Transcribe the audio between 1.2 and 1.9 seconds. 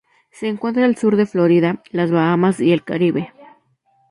Florida,